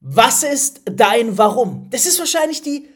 Was 0.00 0.42
ist 0.42 0.80
dein 0.86 1.36
Warum? 1.36 1.88
Das 1.90 2.06
ist 2.06 2.18
wahrscheinlich 2.18 2.62
die 2.62 2.88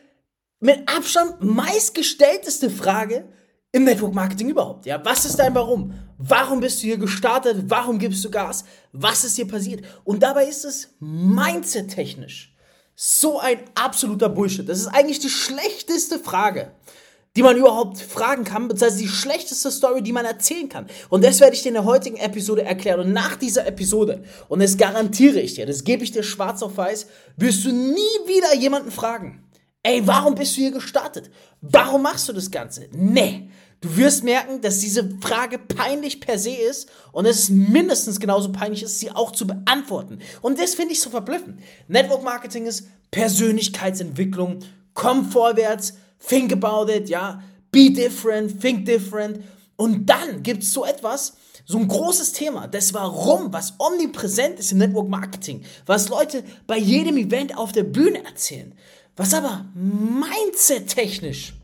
mit 0.60 0.88
Abstand 0.88 1.42
meistgestellteste 1.42 2.70
Frage 2.70 3.28
im 3.72 3.84
Network 3.84 4.14
Marketing 4.14 4.48
überhaupt. 4.48 4.86
Ja, 4.86 5.04
was 5.04 5.26
ist 5.26 5.38
dein 5.38 5.54
Warum? 5.54 5.92
Warum 6.16 6.60
bist 6.60 6.82
du 6.82 6.86
hier 6.86 6.96
gestartet? 6.96 7.64
Warum 7.66 7.98
gibst 7.98 8.24
du 8.24 8.30
Gas? 8.30 8.64
Was 8.92 9.24
ist 9.24 9.36
hier 9.36 9.48
passiert? 9.48 9.84
Und 10.04 10.22
dabei 10.22 10.46
ist 10.46 10.64
es 10.64 10.94
mindset-technisch 11.00 12.54
so 12.96 13.40
ein 13.40 13.58
absoluter 13.74 14.28
Bullshit. 14.28 14.68
Das 14.68 14.78
ist 14.78 14.86
eigentlich 14.86 15.18
die 15.18 15.28
schlechteste 15.28 16.18
Frage, 16.18 16.72
die 17.36 17.42
man 17.42 17.56
überhaupt 17.56 17.98
fragen 17.98 18.44
kann, 18.44 18.68
beziehungsweise 18.68 19.02
die 19.02 19.08
schlechteste 19.08 19.70
Story, 19.70 20.02
die 20.02 20.12
man 20.12 20.24
erzählen 20.24 20.68
kann. 20.68 20.86
Und 21.08 21.24
das 21.24 21.40
werde 21.40 21.56
ich 21.56 21.62
dir 21.62 21.68
in 21.68 21.74
der 21.74 21.84
heutigen 21.84 22.16
Episode 22.16 22.62
erklären. 22.62 23.00
Und 23.00 23.12
nach 23.12 23.36
dieser 23.36 23.66
Episode, 23.66 24.22
und 24.48 24.62
das 24.62 24.76
garantiere 24.76 25.40
ich 25.40 25.54
dir, 25.54 25.66
das 25.66 25.82
gebe 25.82 26.04
ich 26.04 26.12
dir 26.12 26.22
schwarz 26.22 26.62
auf 26.62 26.76
weiß, 26.76 27.06
wirst 27.36 27.64
du 27.64 27.72
nie 27.72 27.96
wieder 28.26 28.54
jemanden 28.54 28.92
fragen. 28.92 29.42
Ey, 29.82 30.06
warum 30.06 30.34
bist 30.34 30.56
du 30.56 30.62
hier 30.62 30.70
gestartet? 30.70 31.30
Warum 31.60 32.02
machst 32.02 32.28
du 32.28 32.32
das 32.32 32.50
Ganze? 32.50 32.88
Nee. 32.92 33.50
Du 33.80 33.98
wirst 33.98 34.24
merken, 34.24 34.62
dass 34.62 34.78
diese 34.78 35.18
Frage 35.20 35.58
peinlich 35.58 36.18
per 36.20 36.38
se 36.38 36.52
ist 36.52 36.88
und 37.12 37.26
es 37.26 37.50
mindestens 37.50 38.18
genauso 38.18 38.50
peinlich 38.50 38.82
ist, 38.82 38.98
sie 38.98 39.10
auch 39.10 39.32
zu 39.32 39.46
beantworten. 39.46 40.20
Und 40.40 40.58
das 40.58 40.74
finde 40.74 40.92
ich 40.92 41.02
so 41.02 41.10
verblüffend. 41.10 41.60
Network 41.86 42.22
Marketing 42.22 42.64
ist 42.64 42.88
Persönlichkeitsentwicklung. 43.10 44.60
Komm 44.94 45.30
vorwärts, 45.30 45.98
think 46.18 46.52
about 46.52 46.90
it, 46.90 47.08
ja. 47.08 47.42
Be 47.70 47.90
different, 47.90 48.60
think 48.60 48.86
different. 48.86 49.40
Und 49.76 50.06
dann 50.06 50.42
gibt 50.42 50.62
es 50.62 50.72
so 50.72 50.84
etwas, 50.84 51.34
so 51.66 51.78
ein 51.78 51.88
großes 51.88 52.32
Thema, 52.32 52.68
das 52.68 52.92
Warum, 52.94 53.52
was 53.52 53.74
omnipräsent 53.78 54.58
ist 54.58 54.72
im 54.72 54.78
Network 54.78 55.08
Marketing, 55.08 55.64
was 55.86 56.08
Leute 56.08 56.44
bei 56.66 56.78
jedem 56.78 57.16
Event 57.16 57.56
auf 57.56 57.72
der 57.72 57.84
Bühne 57.84 58.24
erzählen, 58.24 58.74
was 59.16 59.32
aber 59.32 59.64
mindset-technisch 59.74 61.54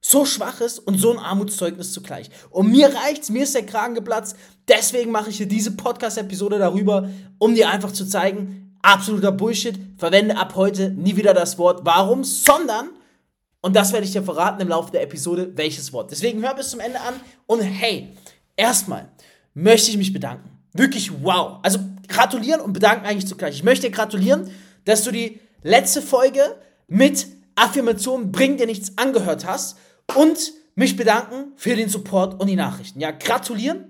so 0.00 0.24
schwach 0.24 0.60
ist 0.60 0.80
und 0.80 0.98
so 0.98 1.12
ein 1.12 1.18
Armutszeugnis 1.18 1.92
zugleich. 1.92 2.28
Und 2.50 2.70
mir 2.70 2.92
reicht's, 2.92 3.30
mir 3.30 3.44
ist 3.44 3.54
der 3.54 3.64
Kragen 3.64 3.94
geplatzt. 3.94 4.36
Deswegen 4.66 5.12
mache 5.12 5.30
ich 5.30 5.36
hier 5.36 5.46
diese 5.46 5.70
Podcast-Episode 5.72 6.58
darüber, 6.58 7.08
um 7.38 7.54
dir 7.54 7.70
einfach 7.70 7.92
zu 7.92 8.04
zeigen, 8.04 8.76
absoluter 8.82 9.30
Bullshit. 9.30 9.78
Verwende 9.98 10.36
ab 10.36 10.54
heute 10.56 10.90
nie 10.90 11.16
wieder 11.16 11.34
das 11.34 11.56
Wort 11.56 11.82
warum, 11.84 12.24
sondern, 12.24 12.88
und 13.62 13.74
das 13.74 13.92
werde 13.92 14.04
ich 14.04 14.12
dir 14.12 14.22
verraten 14.22 14.60
im 14.60 14.68
Laufe 14.68 14.90
der 14.92 15.02
Episode, 15.02 15.52
welches 15.54 15.92
Wort. 15.92 16.10
Deswegen 16.10 16.42
hör 16.42 16.54
bis 16.54 16.70
zum 16.70 16.80
Ende 16.80 17.00
an 17.00 17.14
und 17.46 17.62
hey, 17.62 18.08
erstmal 18.56 19.08
möchte 19.54 19.90
ich 19.90 19.96
mich 19.96 20.12
bedanken. 20.12 20.50
Wirklich 20.72 21.10
wow. 21.22 21.58
Also 21.62 21.78
gratulieren 22.08 22.60
und 22.60 22.72
bedanken 22.72 23.06
eigentlich 23.06 23.26
zugleich. 23.26 23.54
Ich 23.54 23.62
möchte 23.62 23.86
dir 23.86 23.92
gratulieren, 23.92 24.50
dass 24.84 25.04
du 25.04 25.12
die 25.12 25.40
letzte 25.62 26.02
Folge 26.02 26.56
mit 26.88 27.28
Affirmationen 27.54 28.32
bringt 28.32 28.60
dir 28.60 28.66
nichts 28.66 28.98
angehört 28.98 29.46
hast 29.46 29.78
und 30.14 30.52
mich 30.74 30.96
bedanken 30.96 31.52
für 31.56 31.76
den 31.76 31.88
Support 31.88 32.40
und 32.40 32.48
die 32.48 32.56
Nachrichten. 32.56 33.00
Ja, 33.00 33.10
gratulieren, 33.10 33.84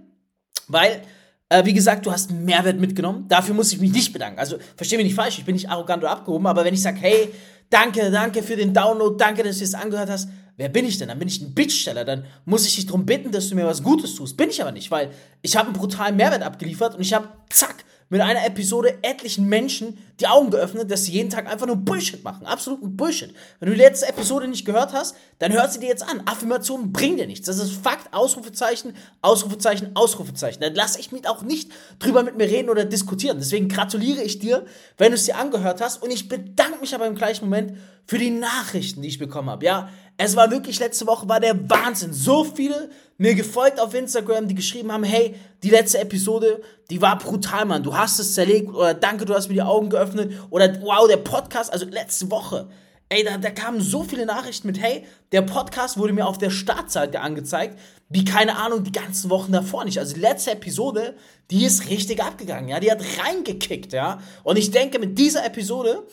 weil, 0.68 1.02
äh, 1.48 1.64
wie 1.64 1.72
gesagt, 1.72 2.04
du 2.04 2.12
hast 2.12 2.30
Mehrwert 2.30 2.78
mitgenommen. 2.78 3.26
Dafür 3.28 3.54
muss 3.54 3.72
ich 3.72 3.80
mich 3.80 3.92
nicht 3.92 4.12
bedanken. 4.12 4.38
Also, 4.38 4.56
versteh 4.76 4.96
mich 4.96 5.06
nicht 5.06 5.14
falsch, 5.14 5.38
ich 5.38 5.44
bin 5.44 5.54
nicht 5.54 5.70
arrogant 5.70 6.02
oder 6.02 6.12
abgehoben, 6.12 6.46
aber 6.46 6.64
wenn 6.64 6.74
ich 6.74 6.82
sage, 6.82 6.98
hey, 7.00 7.32
danke, 7.72 8.10
danke 8.10 8.42
für 8.42 8.56
den 8.56 8.74
Download, 8.74 9.16
danke, 9.18 9.42
dass 9.42 9.58
du 9.58 9.64
es 9.64 9.74
angehört 9.74 10.10
hast, 10.10 10.28
wer 10.56 10.68
bin 10.68 10.84
ich 10.84 10.98
denn? 10.98 11.08
Dann 11.08 11.18
bin 11.18 11.28
ich 11.28 11.40
ein 11.40 11.54
Bittsteller, 11.54 12.04
dann 12.04 12.24
muss 12.44 12.66
ich 12.66 12.76
dich 12.76 12.86
darum 12.86 13.06
bitten, 13.06 13.32
dass 13.32 13.48
du 13.48 13.54
mir 13.54 13.66
was 13.66 13.82
Gutes 13.82 14.14
tust. 14.14 14.36
Bin 14.36 14.50
ich 14.50 14.60
aber 14.60 14.72
nicht, 14.72 14.90
weil 14.90 15.10
ich 15.40 15.56
habe 15.56 15.68
einen 15.68 15.76
brutalen 15.76 16.16
Mehrwert 16.16 16.42
abgeliefert 16.42 16.94
und 16.94 17.00
ich 17.00 17.14
habe, 17.14 17.28
zack, 17.50 17.84
mit 18.12 18.20
einer 18.20 18.44
Episode 18.44 18.98
etlichen 19.00 19.48
Menschen 19.48 19.96
die 20.20 20.26
Augen 20.26 20.50
geöffnet, 20.50 20.90
dass 20.90 21.06
sie 21.06 21.12
jeden 21.12 21.30
Tag 21.30 21.50
einfach 21.50 21.66
nur 21.66 21.76
Bullshit 21.76 22.22
machen. 22.22 22.44
Absoluten 22.44 22.94
Bullshit. 22.94 23.32
Wenn 23.58 23.70
du 23.70 23.74
die 23.74 23.80
letzte 23.80 24.06
Episode 24.06 24.48
nicht 24.48 24.66
gehört 24.66 24.92
hast, 24.92 25.16
dann 25.38 25.50
hör 25.50 25.66
sie 25.66 25.80
dir 25.80 25.88
jetzt 25.88 26.06
an. 26.06 26.20
Affirmationen 26.26 26.92
bringen 26.92 27.16
dir 27.16 27.26
nichts. 27.26 27.46
Das 27.46 27.56
ist 27.56 27.72
Fakt, 27.72 28.12
Ausrufezeichen, 28.12 28.94
Ausrufezeichen, 29.22 29.96
Ausrufezeichen. 29.96 30.60
Dann 30.60 30.74
lasse 30.74 31.00
ich 31.00 31.10
mich 31.10 31.26
auch 31.26 31.40
nicht 31.40 31.72
drüber 32.00 32.22
mit 32.22 32.36
mir 32.36 32.44
reden 32.44 32.68
oder 32.68 32.84
diskutieren. 32.84 33.38
Deswegen 33.38 33.68
gratuliere 33.68 34.22
ich 34.22 34.38
dir, 34.38 34.66
wenn 34.98 35.12
du 35.12 35.14
es 35.14 35.24
dir 35.24 35.38
angehört 35.38 35.80
hast. 35.80 36.02
Und 36.02 36.10
ich 36.10 36.28
bedanke 36.28 36.80
mich 36.82 36.94
aber 36.94 37.06
im 37.06 37.14
gleichen 37.14 37.46
Moment 37.46 37.78
für 38.04 38.18
die 38.18 38.30
Nachrichten, 38.30 39.00
die 39.00 39.08
ich 39.08 39.18
bekommen 39.18 39.48
habe. 39.48 39.64
Ja, 39.64 39.88
es 40.16 40.36
war 40.36 40.50
wirklich 40.50 40.78
letzte 40.78 41.06
Woche 41.06 41.28
war 41.28 41.40
der 41.40 41.68
Wahnsinn. 41.68 42.12
So 42.12 42.44
viele 42.44 42.90
mir 43.18 43.34
gefolgt 43.34 43.80
auf 43.80 43.94
Instagram, 43.94 44.48
die 44.48 44.54
geschrieben 44.54 44.92
haben, 44.92 45.04
hey, 45.04 45.34
die 45.62 45.70
letzte 45.70 45.98
Episode, 45.98 46.60
die 46.90 47.00
war 47.00 47.18
brutal, 47.18 47.64
Mann. 47.64 47.82
Du 47.82 47.96
hast 47.96 48.18
es 48.18 48.34
zerlegt 48.34 48.68
oder 48.68 48.94
danke, 48.94 49.24
du 49.24 49.34
hast 49.34 49.48
mir 49.48 49.54
die 49.54 49.62
Augen 49.62 49.90
geöffnet 49.90 50.32
oder 50.50 50.80
wow, 50.82 51.06
der 51.08 51.18
Podcast, 51.18 51.72
also 51.72 51.86
letzte 51.86 52.30
Woche. 52.30 52.68
Ey, 53.08 53.24
da, 53.24 53.36
da 53.36 53.50
kamen 53.50 53.80
so 53.80 54.04
viele 54.04 54.24
Nachrichten 54.24 54.66
mit, 54.66 54.80
hey, 54.80 55.04
der 55.32 55.42
Podcast 55.42 55.98
wurde 55.98 56.14
mir 56.14 56.26
auf 56.26 56.38
der 56.38 56.50
Startseite 56.50 57.20
angezeigt, 57.20 57.78
wie 58.08 58.24
keine 58.24 58.56
Ahnung, 58.56 58.84
die 58.84 58.92
ganzen 58.92 59.28
Wochen 59.30 59.52
davor 59.52 59.84
nicht. 59.84 59.98
Also 59.98 60.14
die 60.14 60.20
letzte 60.20 60.52
Episode, 60.52 61.14
die 61.50 61.64
ist 61.64 61.90
richtig 61.90 62.22
abgegangen, 62.22 62.68
ja, 62.68 62.80
die 62.80 62.90
hat 62.90 63.02
reingekickt, 63.22 63.92
ja. 63.92 64.18
Und 64.44 64.56
ich 64.56 64.70
denke, 64.70 64.98
mit 64.98 65.18
dieser 65.18 65.44
Episode 65.44 66.06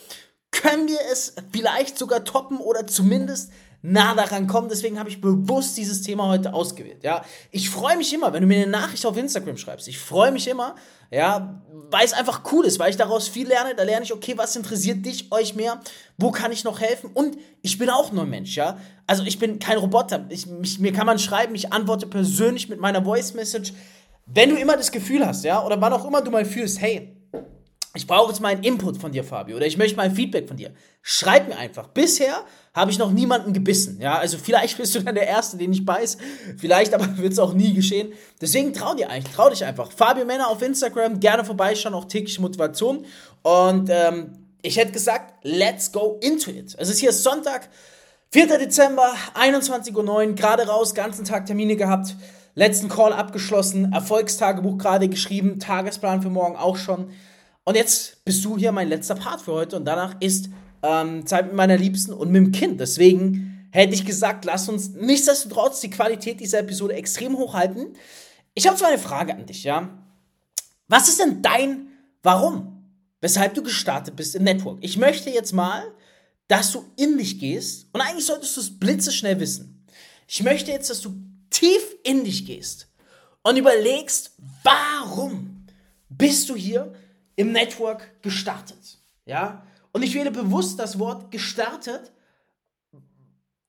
können 0.52 0.88
wir 0.88 1.00
es 1.12 1.36
vielleicht 1.52 1.98
sogar 1.98 2.24
toppen 2.24 2.58
oder 2.58 2.86
zumindest 2.86 3.52
nah 3.82 4.14
daran 4.16 4.48
kommen. 4.48 4.70
Deswegen 4.70 5.00
habe 5.00 5.10
ich 5.10 5.22
bewusst 5.22 5.78
dieses 5.78 6.02
Thema 6.02 6.28
heute 6.28 6.54
ausgewählt. 6.54 7.04
Ja, 7.04 7.24
ich 7.52 7.70
freue 7.70 7.98
mich 7.98 8.14
immer, 8.14 8.34
wenn 8.34 8.42
du 8.42 8.48
mir 8.48 8.58
eine 8.58 8.72
Nachricht 8.72 9.06
auf 9.06 9.18
Instagram 9.18 9.58
schreibst. 9.58 9.88
Ich 9.88 10.00
freue 10.00 10.32
mich 10.32 10.48
immer, 10.48 10.76
ja, 11.12 11.62
weil 11.90 12.06
es 12.06 12.14
einfach 12.14 12.42
cool 12.52 12.66
ist, 12.66 12.80
weil 12.80 12.90
ich 12.90 12.98
daraus 12.98 13.28
viel 13.28 13.48
lerne. 13.48 13.76
Da 13.76 13.84
lerne 13.84 14.04
ich, 14.04 14.14
okay, 14.14 14.38
was 14.38 14.56
interessiert 14.56 15.06
dich, 15.06 15.32
euch 15.32 15.56
mehr? 15.56 15.80
Wo 16.18 16.32
kann 16.32 16.52
ich 16.52 16.64
noch 16.64 16.82
helfen? 16.82 17.10
Und 17.14 17.38
ich 17.62 17.78
bin 17.78 17.90
auch 17.90 18.12
nur 18.12 18.24
ein 18.24 18.30
Mensch, 18.30 18.56
ja. 18.56 18.78
Also 19.08 19.24
ich 19.24 19.40
bin 19.40 19.60
kein 19.60 19.78
Roboter. 19.78 20.26
Ich, 20.30 20.46
mich, 20.46 20.80
mir 20.80 20.94
kann 20.94 21.06
man 21.06 21.20
schreiben, 21.20 21.56
ich 21.56 21.74
antworte 21.74 22.08
persönlich 22.08 22.70
mit 22.70 22.80
meiner 22.80 23.04
Voice 23.04 23.34
Message. 23.34 23.74
Wenn 24.26 24.50
du 24.50 24.58
immer 24.58 24.78
das 24.78 24.92
Gefühl 24.92 25.26
hast, 25.26 25.44
ja, 25.44 25.66
oder 25.66 25.82
wann 25.82 25.94
auch 25.94 26.06
immer 26.06 26.22
du 26.22 26.30
mal 26.30 26.46
fühlst, 26.46 26.80
hey, 26.80 27.19
ich 28.00 28.08
brauche 28.08 28.30
jetzt 28.30 28.40
mal 28.40 28.48
einen 28.48 28.64
Input 28.64 28.96
von 28.96 29.12
dir, 29.12 29.26
Fabio, 29.26 29.58
oder 29.58 29.66
ich 29.66 29.78
möchte 29.78 29.98
mal 29.98 30.04
ein 30.04 30.16
Feedback 30.16 30.48
von 30.48 30.56
dir. 30.56 30.72
Schreib 31.02 31.50
mir 31.50 31.58
einfach. 31.58 31.90
Bisher 31.90 32.46
habe 32.74 32.92
ich 32.92 32.98
noch 32.98 33.12
niemanden 33.12 33.52
gebissen. 33.52 34.00
Ja, 34.00 34.18
also 34.18 34.38
vielleicht 34.38 34.78
bist 34.78 34.96
du 34.96 35.02
dann 35.02 35.16
der 35.16 35.28
Erste, 35.28 35.58
den 35.58 35.74
ich 35.74 35.84
beiß. 35.84 36.18
Vielleicht 36.58 36.94
aber 36.94 37.18
wird 37.18 37.34
es 37.34 37.40
auch 37.40 37.54
nie 37.54 37.74
geschehen. 37.74 38.14
Deswegen 38.40 38.74
trau 38.74 38.94
dir 38.94 39.10
eigentlich, 39.10 39.36
trau 39.36 39.50
dich 39.50 39.66
einfach. 39.66 39.92
Fabio 39.92 40.24
Männer 40.24 40.48
auf 40.48 40.62
Instagram, 40.62 41.20
gerne 41.20 41.44
vorbeischauen, 41.44 41.94
auch 41.94 42.06
tägliche 42.06 42.40
Motivation. 42.40 43.06
Und 43.42 43.90
ähm, 43.90 44.38
ich 44.62 44.78
hätte 44.78 44.94
gesagt, 44.94 45.34
let's 45.44 45.92
go 45.92 46.18
into 46.22 46.52
it. 46.52 46.78
Es 46.78 46.90
ist 46.90 47.00
hier 47.00 47.12
Sonntag, 47.12 47.68
4. 48.31 48.60
Dezember, 48.60 49.14
21.09 49.36 50.08
Uhr, 50.08 50.36
gerade 50.36 50.68
raus, 50.68 50.96
ganzen 50.96 51.26
Tag 51.26 51.48
Termine 51.48 51.76
gehabt. 51.76 52.16
Letzten 52.56 52.88
Call 52.88 53.12
abgeschlossen, 53.12 53.92
Erfolgstagebuch 53.92 54.78
gerade 54.78 55.10
geschrieben, 55.10 55.60
Tagesplan 55.60 56.22
für 56.22 56.30
morgen 56.30 56.56
auch 56.56 56.78
schon. 56.78 57.12
Und 57.69 57.75
jetzt 57.75 58.25
bist 58.25 58.44
du 58.44 58.57
hier 58.57 58.72
mein 58.72 58.90
letzter 58.90 59.13
Part 59.13 59.41
für 59.41 59.52
heute 59.52 59.75
und 59.75 59.85
danach 59.85 60.19
ist 60.22 60.50
ähm, 60.81 61.28
Zeit 61.28 61.46
mit 61.46 61.53
meiner 61.53 61.78
Liebsten 61.78 62.13
und 62.13 62.31
mit 62.31 62.44
dem 62.44 62.52
Kind. 62.52 62.80
Deswegen 62.80 63.69
hätte 63.72 63.94
ich 63.94 64.07
gesagt, 64.07 64.44
lass 64.46 64.68
uns 64.69 64.90
nichtsdestotrotz 64.96 65.80
die 65.80 65.91
Qualität 65.91 66.40
dieser 66.40 66.62
Episode 66.62 66.96
extrem 66.96 67.38
hochhalten. 67.38 67.96
Ich 68.56 68.66
habe 68.66 68.75
zwar 68.75 68.88
eine 68.88 68.97
Frage 68.97 69.35
an 69.35 69.46
dich, 69.46 69.66
ja. 69.66 69.88
Was 70.88 71.09
ist 71.09 71.19
denn 71.19 71.44
dein 71.44 71.90
Warum? 72.24 72.90
Weshalb 73.22 73.53
du 73.53 73.62
gestartet 73.62 74.16
bist 74.16 74.34
im 74.34 74.46
Network? 74.46 74.80
Ich 74.81 74.97
möchte 74.97 75.30
jetzt 75.30 75.53
mal, 75.53 75.84
dass 76.47 76.72
du 76.72 76.84
in 76.96 77.19
dich 77.19 77.38
gehst 77.38 77.86
und 77.94 78.01
eigentlich 78.01 78.25
solltest 78.25 78.57
du 78.57 78.62
es 78.62 78.80
blitzeschnell 78.80 79.40
wissen. 79.40 79.86
Ich 80.28 80.41
möchte 80.41 80.72
jetzt, 80.72 80.90
dass 80.90 81.01
du 81.01 81.13
tief 81.51 81.84
in 82.03 82.24
dich 82.24 82.47
gehst 82.47 82.88
und 83.44 83.57
überlegst, 83.57 84.31
warum 84.63 85.68
bist 86.09 86.50
du 86.50 86.56
hier? 86.56 86.96
Im 87.40 87.54
Network 87.54 88.22
gestartet. 88.22 88.98
Ja? 89.24 89.66
Und 89.94 90.04
ich 90.04 90.13
wähle 90.13 90.30
bewusst 90.30 90.78
das 90.78 91.00
Wort 91.00 91.31
gestartet. 91.31 92.12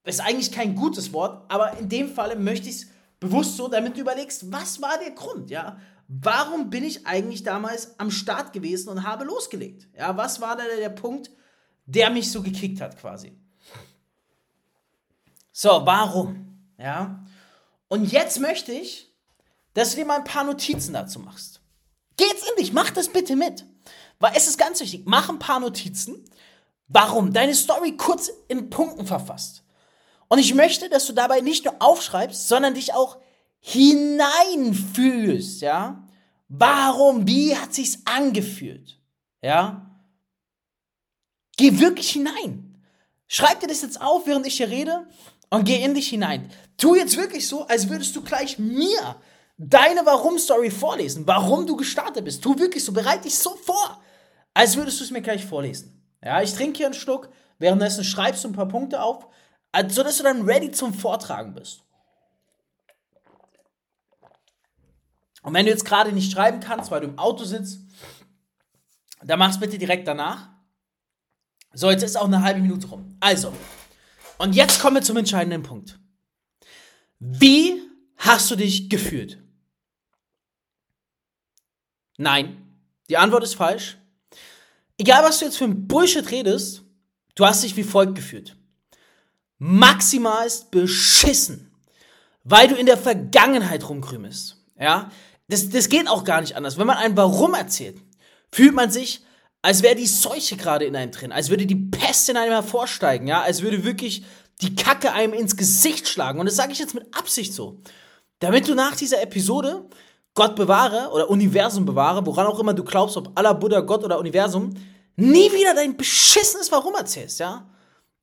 Ist 0.03 0.21
eigentlich 0.21 0.51
kein 0.51 0.75
gutes 0.75 1.13
Wort, 1.13 1.49
aber 1.49 1.79
in 1.79 1.89
dem 1.89 2.13
Falle 2.13 2.35
möchte 2.35 2.69
ich 2.69 2.75
es 2.75 2.87
bewusst 3.21 3.57
so, 3.57 3.69
damit 3.69 3.97
du 3.97 4.01
überlegst, 4.01 4.51
was 4.51 4.83
war 4.83 4.99
der 4.99 5.13
Grund, 5.13 5.51
ja? 5.51 5.79
Warum 6.09 6.69
bin 6.69 6.83
ich 6.83 7.07
eigentlich 7.07 7.45
damals 7.45 7.97
am 8.01 8.11
Start 8.11 8.53
gewesen 8.53 8.89
und 8.89 9.05
habe 9.05 9.23
losgelegt? 9.23 9.87
Ja, 9.97 10.17
was 10.17 10.41
war 10.41 10.57
da 10.57 10.65
der 10.65 10.89
Punkt, 10.89 11.31
der 11.87 12.11
mich 12.11 12.33
so 12.33 12.43
gekickt 12.43 12.81
hat 12.81 12.99
quasi? 12.99 13.39
So, 15.53 15.83
warum? 15.85 16.59
Ja? 16.77 17.25
Und 17.87 18.11
jetzt 18.11 18.41
möchte 18.41 18.73
ich, 18.73 19.15
dass 19.75 19.91
du 19.91 19.99
dir 19.99 20.07
mal 20.07 20.19
ein 20.19 20.25
paar 20.25 20.43
Notizen 20.43 20.93
dazu 20.93 21.21
machst. 21.21 21.60
Geht's 22.21 22.47
in 22.51 22.63
dich, 22.63 22.75
mach 22.75 22.91
das 22.91 23.09
bitte 23.09 23.35
mit. 23.35 23.65
Weil 24.19 24.33
es 24.37 24.47
ist 24.47 24.59
ganz 24.59 24.79
wichtig, 24.81 25.05
mach 25.07 25.31
ein 25.31 25.39
paar 25.39 25.59
Notizen. 25.59 26.23
Warum? 26.87 27.33
Deine 27.33 27.55
Story 27.55 27.97
kurz 27.97 28.31
in 28.47 28.69
Punkten 28.69 29.07
verfasst. 29.07 29.63
Und 30.29 30.39
ich 30.39 30.53
möchte, 30.53 30.91
dass 30.91 31.07
du 31.07 31.15
dabei 31.15 31.41
nicht 31.41 31.65
nur 31.65 31.77
aufschreibst, 31.79 32.47
sondern 32.47 32.75
dich 32.75 32.93
auch 32.93 33.17
hineinfühlst, 33.61 35.63
ja? 35.63 36.07
Warum? 36.49 37.27
Wie 37.27 37.57
hat 37.57 37.73
sich's 37.73 38.01
angefühlt? 38.05 38.99
Ja? 39.41 39.91
Geh 41.57 41.81
wirklich 41.81 42.11
hinein. 42.11 42.85
Schreib 43.29 43.61
dir 43.61 43.67
das 43.67 43.81
jetzt 43.81 43.99
auf, 43.99 44.27
während 44.27 44.47
ich 44.47 44.59
hier 44.59 44.69
rede 44.69 45.09
und 45.49 45.65
geh 45.65 45.83
in 45.83 45.95
dich 45.95 46.11
hinein. 46.11 46.51
Tu 46.77 46.97
jetzt 46.97 47.17
wirklich 47.17 47.49
so, 47.49 47.67
als 47.67 47.89
würdest 47.89 48.15
du 48.15 48.21
gleich 48.21 48.59
mir 48.59 49.17
deine 49.63 50.07
Warum-Story 50.07 50.71
vorlesen, 50.71 51.27
warum 51.27 51.67
du 51.67 51.77
gestartet 51.77 52.25
bist. 52.25 52.43
Tu 52.43 52.59
wirklich 52.59 52.83
so, 52.83 52.93
bereite 52.93 53.25
dich 53.25 53.37
so 53.37 53.55
vor, 53.57 54.03
als 54.55 54.77
würdest 54.77 55.01
du 55.01 55.05
es 55.05 55.11
mir 55.11 55.21
gleich 55.21 55.45
vorlesen. 55.45 56.03
Ja, 56.25 56.41
ich 56.41 56.55
trinke 56.55 56.79
hier 56.79 56.87
einen 56.87 56.95
Schluck, 56.95 57.29
währenddessen 57.59 58.03
schreibst 58.03 58.43
du 58.43 58.49
ein 58.49 58.55
paar 58.55 58.69
Punkte 58.69 59.03
auf, 59.03 59.27
sodass 59.89 60.17
du 60.17 60.23
dann 60.23 60.43
ready 60.43 60.71
zum 60.71 60.95
Vortragen 60.95 61.53
bist. 61.53 61.83
Und 65.43 65.53
wenn 65.53 65.67
du 65.67 65.73
jetzt 65.73 65.85
gerade 65.85 66.13
nicht 66.13 66.33
schreiben 66.33 66.61
kannst, 66.61 66.91
weil 66.91 67.03
du 67.03 67.09
im 67.09 67.19
Auto 67.19 67.45
sitzt, 67.45 67.81
dann 69.23 69.39
mach's 69.39 69.61
bitte 69.61 69.77
direkt 69.77 70.09
danach. 70.09 70.49
So, 71.75 71.91
jetzt 71.91 72.03
ist 72.03 72.17
auch 72.17 72.25
eine 72.25 72.43
halbe 72.43 72.61
Minute 72.61 72.87
rum. 72.87 73.17
Also, 73.21 73.53
und 74.39 74.55
jetzt 74.55 74.81
kommen 74.81 74.97
wir 74.97 75.03
zum 75.03 75.19
entscheidenden 75.19 75.63
Punkt. 75.63 76.01
Wie 77.19 77.83
hast 78.17 78.51
du 78.51 78.57
dich 78.57 78.89
gefühlt? 78.89 79.43
Nein, 82.21 82.59
die 83.09 83.17
Antwort 83.17 83.45
ist 83.45 83.55
falsch. 83.55 83.97
Egal, 84.99 85.25
was 85.25 85.39
du 85.39 85.47
jetzt 85.47 85.57
für 85.57 85.65
ein 85.65 85.89
Bullshit 85.89 86.31
redest, 86.31 86.83
du 87.35 87.47
hast 87.47 87.63
dich 87.63 87.79
wie 87.79 87.83
folgt 87.83 88.15
gefühlt. 88.15 88.57
Maximalst 89.57 90.71
beschissen, 90.71 91.73
weil 92.45 92.69
du 92.69 92.75
in 92.75 92.85
der 92.85 92.99
Vergangenheit 92.99 93.89
rumkrümest. 93.89 94.59
Ja, 94.79 95.11
das, 95.49 95.71
das 95.71 95.89
geht 95.89 96.09
auch 96.09 96.25
gar 96.25 96.43
nicht 96.43 96.57
anders. 96.57 96.77
Wenn 96.77 96.87
man 96.87 96.99
ein 96.99 97.17
Warum 97.17 97.55
erzählt, 97.55 97.97
fühlt 98.53 98.75
man 98.75 98.91
sich, 98.91 99.23
als 99.63 99.83
wäre 99.83 99.95
die 99.95 100.07
Seuche 100.07 100.59
gerade 100.59 100.85
in 100.85 100.97
einem 100.97 101.13
drin, 101.13 101.33
als 101.33 101.49
würde 101.49 101.65
die 101.65 101.75
Pest 101.75 102.29
in 102.29 102.37
einem 102.37 102.53
hervorsteigen, 102.53 103.29
ja, 103.29 103.41
als 103.41 103.63
würde 103.63 103.83
wirklich 103.83 104.25
die 104.61 104.75
Kacke 104.75 105.15
einem 105.15 105.33
ins 105.33 105.57
Gesicht 105.57 106.07
schlagen. 106.07 106.39
Und 106.39 106.45
das 106.45 106.57
sage 106.57 106.73
ich 106.73 106.81
jetzt 106.81 106.95
mit 106.95 107.17
Absicht 107.17 107.55
so. 107.55 107.81
Damit 108.41 108.69
du 108.69 108.75
nach 108.75 108.95
dieser 108.95 109.23
Episode 109.23 109.89
Gott 110.41 110.57
bewahre 110.57 111.11
oder 111.11 111.29
Universum 111.29 111.85
bewahre, 111.85 112.25
woran 112.25 112.47
auch 112.47 112.59
immer 112.59 112.73
du 112.73 112.83
glaubst, 112.83 113.15
ob 113.19 113.31
Allah, 113.35 113.53
Buddha, 113.53 113.81
Gott 113.81 114.03
oder 114.05 114.19
Universum, 114.19 114.73
nie 115.17 115.53
wieder 115.53 115.75
dein 115.75 115.99
beschissenes 115.99 116.73
Warum 116.73 116.95
erzählst, 116.95 117.41
ja? 117.41 117.69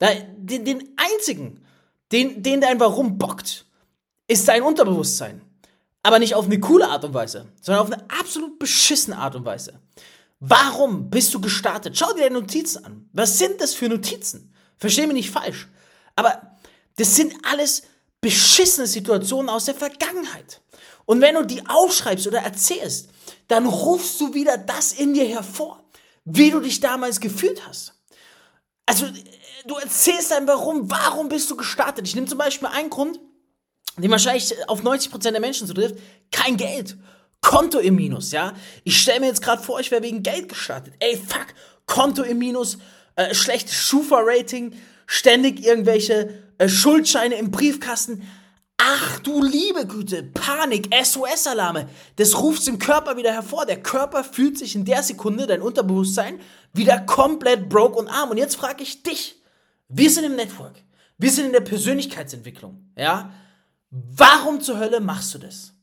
Den, 0.02 0.66
den 0.66 0.96
einzigen, 0.98 1.64
den, 2.12 2.42
den 2.42 2.60
dein 2.60 2.80
Warum 2.80 3.19
bockt, 3.19 3.68
ist 4.28 4.48
dein 4.48 4.64
Unterbewusstsein. 4.64 5.44
Aber 6.02 6.18
nicht 6.18 6.34
auf 6.34 6.46
eine 6.46 6.60
coole 6.60 6.90
Art 6.90 7.06
und 7.06 7.14
Weise, 7.14 7.46
sondern 7.62 7.84
auf 7.84 7.92
eine 7.92 8.04
absolut 8.10 8.58
beschissene 8.58 9.16
Art 9.19 9.36
und 9.36 9.46
Weise. 9.46 9.80
Warum 10.40 11.12
bist 11.12 11.36
du 11.36 11.40
gestartet? 11.40 12.00
Schau 12.00 12.14
dir 12.14 12.24
deine 12.24 12.40
Notizen 12.40 12.84
an. 12.84 13.08
Was 13.14 13.38
sind 13.38 13.62
das 13.62 13.75
für 13.75 13.90
Notizen? 13.90 14.52
Versteh 14.78 15.06
mich 15.06 15.14
nicht 15.18 15.30
falsch. 15.30 15.68
Aber 16.16 16.58
das 16.96 17.16
sind 17.16 17.36
alles 17.44 17.84
beschissene 18.22 18.88
Situationen 18.88 19.50
aus 19.50 19.66
der 19.66 19.75
Vergangenheit. 19.75 20.62
Und 21.06 21.22
wenn 21.22 21.36
du 21.36 21.46
die 21.46 21.66
aufschreibst 21.68 22.28
oder 22.28 22.40
erzählst, 22.40 23.10
dann 23.48 23.66
rufst 23.66 24.19
du 24.19 24.34
wieder 24.34 24.58
das 24.58 24.94
in 24.94 25.14
dir 25.14 25.25
hervor, 25.25 25.84
wie 26.25 26.52
du 26.52 26.60
dich 26.60 26.80
damals 26.80 27.19
gefühlt 27.19 27.66
hast. 27.68 27.94
Also, 28.86 29.08
du 29.66 29.75
erzählst 29.75 30.31
dann 30.31 30.48
warum, 30.48 30.90
warum 30.90 31.30
bist 31.30 31.50
du 31.50 31.56
gestartet? 31.56 32.08
Ich 32.08 32.16
nehme 32.16 32.28
zum 32.28 32.38
Beispiel 32.38 32.68
einen 32.68 32.90
Grund, 32.90 33.19
die 33.98 34.10
wahrscheinlich 34.10 34.54
auf 34.68 34.84
90% 34.84 35.31
der 35.31 35.40
Menschen 35.40 35.68
zutrifft, 35.68 35.96
kein 36.31 36.58
Geld. 36.58 36.98
Konto 37.42 37.80
im 37.80 37.96
Minus, 37.96 38.31
ja. 38.31 38.54
Ich 38.84 39.00
stelle 39.00 39.22
mir 39.22 39.28
jetzt 39.28 39.42
gerade 39.42 39.62
vor, 39.62 39.80
ich 39.80 39.92
wäre 39.92 40.04
wegen 40.04 40.24
Geld 40.24 40.50
gestartet. 40.50 40.94
Ey, 41.00 41.16
fuck, 41.18 41.48
Konto 41.86 42.24
im 42.24 42.40
Minus, 42.40 42.78
äh, 43.16 43.34
schlechtes 43.34 43.75
Schufa-Rating, 43.75 44.74
ständig 45.06 45.64
irgendwelche 45.66 46.44
äh, 46.57 46.69
Schuldscheine 46.69 47.36
im 47.36 47.51
Briefkasten. 47.51 48.27
Ach 48.77 49.19
du 49.19 49.44
liebe 49.44 49.88
Güte, 49.88 50.24
Panik, 50.24 50.89
SOS-Alarme. 50.94 51.89
Das 52.18 52.39
ruft 52.39 52.68
im 52.68 52.77
Körper 52.77 53.18
wieder 53.18 53.33
hervor. 53.33 53.65
Der 53.65 53.81
Körper 53.81 54.24
fühlt 54.24 54.57
sich 54.57 54.75
in 54.75 54.86
der 54.86 55.01
Sekunde, 55.01 55.48
dein 55.48 55.62
Unterbewusstsein, 55.62 56.39
wieder 56.74 57.00
komplett 57.00 57.69
broke 57.69 57.98
und 57.98 58.07
arm. 58.07 58.30
Und 58.30 58.38
jetzt 58.38 58.56
frage 58.56 58.83
ich 58.83 59.01
dich, 59.01 59.42
wir 59.88 60.12
sind 60.12 60.25
im 60.25 60.36
Network. 60.36 60.83
Wir 61.18 61.31
sind 61.31 61.48
in 61.48 61.54
der 61.54 61.62
Persönlichkeitsentwicklung, 61.62 62.92
ja. 62.95 63.33
Warum 63.89 64.62
zur 64.62 64.77
Hölle 64.77 65.00
machst 65.00 65.33
du 65.33 65.39
das? 65.39 65.74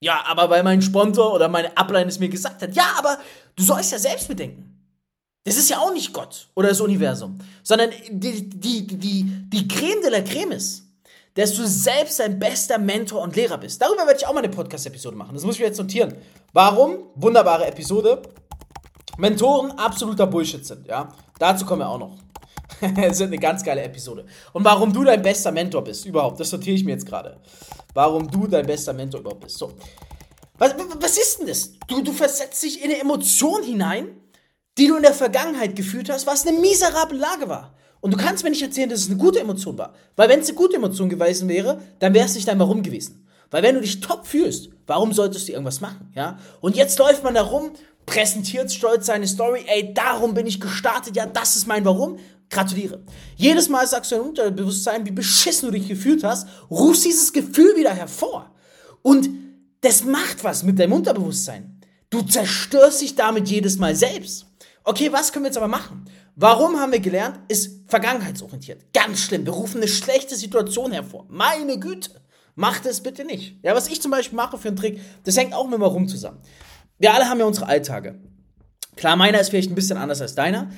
Ja, 0.00 0.24
aber 0.26 0.50
weil 0.50 0.62
mein 0.62 0.82
Sponsor 0.82 1.32
oder 1.32 1.48
meine 1.48 1.76
Ablein 1.76 2.06
es 2.06 2.20
mir 2.20 2.28
gesagt 2.28 2.62
hat. 2.62 2.76
Ja, 2.76 2.94
aber 2.98 3.18
du 3.56 3.64
sollst 3.64 3.92
ja 3.92 3.98
selbst 3.98 4.28
bedenken. 4.28 4.75
Das 5.46 5.56
ist 5.56 5.70
ja 5.70 5.78
auch 5.78 5.92
nicht 5.92 6.12
Gott 6.12 6.48
oder 6.56 6.70
das 6.70 6.80
Universum, 6.80 7.38
sondern 7.62 7.90
die, 8.10 8.50
die, 8.50 8.84
die, 8.84 9.24
die 9.48 9.68
Creme 9.68 10.02
de 10.02 10.10
la 10.10 10.20
Creme 10.20 10.56
ist, 10.56 10.82
dass 11.34 11.54
du 11.54 11.64
selbst 11.68 12.18
dein 12.18 12.36
bester 12.36 12.78
Mentor 12.78 13.22
und 13.22 13.36
Lehrer 13.36 13.56
bist. 13.56 13.80
Darüber 13.80 14.08
werde 14.08 14.18
ich 14.18 14.26
auch 14.26 14.32
mal 14.32 14.40
eine 14.40 14.48
Podcast-Episode 14.48 15.16
machen. 15.16 15.34
Das 15.34 15.44
muss 15.44 15.54
ich 15.54 15.60
mir 15.60 15.66
jetzt 15.66 15.78
notieren. 15.78 16.16
Warum? 16.52 17.10
Wunderbare 17.14 17.64
Episode. 17.64 18.22
Mentoren 19.18 19.70
absoluter 19.70 20.26
Bullshit 20.26 20.66
sind, 20.66 20.88
ja. 20.88 21.10
Dazu 21.38 21.64
kommen 21.64 21.82
wir 21.82 21.90
auch 21.90 22.00
noch. 22.00 22.16
das 22.96 23.20
ist 23.20 23.22
eine 23.22 23.38
ganz 23.38 23.62
geile 23.62 23.82
Episode. 23.82 24.26
Und 24.52 24.64
warum 24.64 24.92
du 24.92 25.04
dein 25.04 25.22
bester 25.22 25.52
Mentor 25.52 25.84
bist, 25.84 26.06
überhaupt, 26.06 26.40
das 26.40 26.50
sortiere 26.50 26.74
ich 26.74 26.84
mir 26.84 26.90
jetzt 26.90 27.06
gerade. 27.06 27.36
Warum 27.94 28.28
du 28.28 28.48
dein 28.48 28.66
bester 28.66 28.92
Mentor 28.92 29.20
überhaupt 29.20 29.42
bist. 29.42 29.58
So. 29.58 29.74
Was, 30.58 30.74
was 30.98 31.18
ist 31.18 31.38
denn 31.38 31.46
das? 31.46 31.70
Du, 31.86 32.02
du 32.02 32.12
versetzt 32.12 32.60
dich 32.64 32.82
in 32.82 32.90
eine 32.90 33.00
Emotion 33.00 33.62
hinein, 33.62 34.08
die 34.78 34.88
du 34.88 34.96
in 34.96 35.02
der 35.02 35.14
Vergangenheit 35.14 35.76
gefühlt 35.76 36.10
hast, 36.10 36.26
was 36.26 36.46
eine 36.46 36.58
miserable 36.58 37.18
Lage 37.18 37.48
war. 37.48 37.74
Und 38.00 38.12
du 38.12 38.18
kannst 38.18 38.44
mir 38.44 38.50
nicht 38.50 38.62
erzählen, 38.62 38.90
dass 38.90 39.00
es 39.00 39.08
eine 39.08 39.16
gute 39.16 39.40
Emotion 39.40 39.78
war. 39.78 39.94
Weil 40.16 40.28
wenn 40.28 40.40
es 40.40 40.48
eine 40.48 40.56
gute 40.56 40.76
Emotion 40.76 41.08
gewesen 41.08 41.48
wäre, 41.48 41.80
dann 41.98 42.14
wäre 42.14 42.26
es 42.26 42.34
nicht 42.34 42.46
dein 42.46 42.58
Warum 42.58 42.82
gewesen. 42.82 43.26
Weil 43.50 43.62
wenn 43.62 43.74
du 43.74 43.80
dich 43.80 44.00
top 44.00 44.26
fühlst, 44.26 44.70
warum 44.86 45.12
solltest 45.12 45.48
du 45.48 45.52
irgendwas 45.52 45.80
machen, 45.80 46.12
ja? 46.14 46.38
Und 46.60 46.76
jetzt 46.76 46.98
läuft 46.98 47.24
man 47.24 47.34
da 47.34 47.42
rum, 47.42 47.70
präsentiert 48.04 48.72
stolz 48.72 49.06
seine 49.06 49.26
Story, 49.26 49.64
ey, 49.66 49.92
darum 49.94 50.34
bin 50.34 50.46
ich 50.46 50.60
gestartet, 50.60 51.16
ja, 51.16 51.26
das 51.26 51.56
ist 51.56 51.66
mein 51.66 51.84
Warum. 51.84 52.18
Gratuliere. 52.48 53.02
Jedes 53.34 53.68
Mal 53.68 53.88
sagst 53.88 54.12
du 54.12 54.16
dein 54.16 54.24
Unterbewusstsein, 54.24 55.04
wie 55.04 55.10
beschissen 55.10 55.68
du 55.68 55.76
dich 55.76 55.88
gefühlt 55.88 56.22
hast, 56.22 56.46
rufst 56.70 57.04
dieses 57.04 57.32
Gefühl 57.32 57.76
wieder 57.76 57.90
hervor. 57.90 58.54
Und 59.02 59.28
das 59.80 60.04
macht 60.04 60.44
was 60.44 60.62
mit 60.62 60.78
deinem 60.78 60.92
Unterbewusstsein. 60.92 61.80
Du 62.08 62.22
zerstörst 62.22 63.02
dich 63.02 63.16
damit 63.16 63.48
jedes 63.48 63.78
Mal 63.78 63.96
selbst. 63.96 64.45
Okay, 64.88 65.12
was 65.12 65.32
können 65.32 65.44
wir 65.44 65.48
jetzt 65.48 65.56
aber 65.56 65.66
machen? 65.66 66.04
Warum 66.36 66.78
haben 66.78 66.92
wir 66.92 67.00
gelernt? 67.00 67.40
Ist 67.48 67.90
vergangenheitsorientiert. 67.90 68.92
Ganz 68.94 69.20
schlimm. 69.22 69.44
Wir 69.44 69.52
rufen 69.52 69.78
eine 69.78 69.88
schlechte 69.88 70.36
Situation 70.36 70.92
hervor. 70.92 71.26
Meine 71.28 71.80
Güte. 71.80 72.20
Macht 72.54 72.86
es 72.86 73.02
bitte 73.02 73.24
nicht. 73.24 73.58
Ja, 73.64 73.74
was 73.74 73.88
ich 73.88 74.00
zum 74.00 74.12
Beispiel 74.12 74.36
mache 74.36 74.58
für 74.58 74.68
einen 74.68 74.76
Trick, 74.76 75.00
das 75.24 75.36
hängt 75.36 75.54
auch 75.54 75.64
mit 75.64 75.74
dem 75.74 75.80
Warum 75.80 76.06
zusammen. 76.06 76.40
Wir 76.98 77.12
alle 77.12 77.28
haben 77.28 77.40
ja 77.40 77.46
unsere 77.46 77.66
Alltage. 77.66 78.20
Klar, 78.94 79.16
meiner 79.16 79.40
ist 79.40 79.50
vielleicht 79.50 79.72
ein 79.72 79.74
bisschen 79.74 79.98
anders 79.98 80.22
als 80.22 80.36
deiner. 80.36 80.70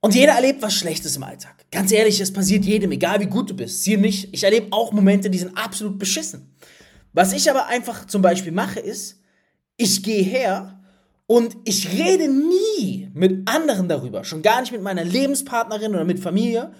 Und 0.00 0.16
jeder 0.16 0.32
erlebt 0.32 0.60
was 0.60 0.74
Schlechtes 0.74 1.16
im 1.16 1.22
Alltag. 1.22 1.66
Ganz 1.70 1.92
ehrlich, 1.92 2.20
es 2.20 2.32
passiert 2.32 2.64
jedem, 2.64 2.90
egal 2.90 3.20
wie 3.20 3.26
gut 3.26 3.48
du 3.48 3.54
bist. 3.54 3.84
Siehe 3.84 3.96
mich, 3.96 4.34
ich 4.34 4.42
erlebe 4.42 4.72
auch 4.72 4.90
Momente, 4.92 5.30
die 5.30 5.38
sind 5.38 5.56
absolut 5.56 6.00
beschissen. 6.00 6.52
Was 7.12 7.32
ich 7.32 7.48
aber 7.48 7.66
einfach 7.66 8.08
zum 8.08 8.22
Beispiel 8.22 8.52
mache, 8.52 8.80
ist, 8.80 9.20
ich 9.76 10.02
gehe 10.02 10.24
her 10.24 10.75
und 11.26 11.56
ich 11.64 11.92
rede 11.92 12.28
nie 12.28 13.10
mit 13.12 13.48
anderen 13.48 13.88
darüber, 13.88 14.24
schon 14.24 14.42
gar 14.42 14.60
nicht 14.60 14.72
mit 14.72 14.82
meiner 14.82 15.04
Lebenspartnerin 15.04 15.94
oder 15.94 16.04
mit 16.04 16.20
Familie, 16.20 16.72